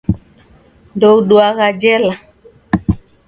[0.95, 2.15] Ndouduagha jela.